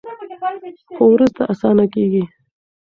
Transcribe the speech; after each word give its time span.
خو 0.95 1.03
وروسته 1.13 1.41
اسانه 1.53 1.85
کیږي. 1.93 2.23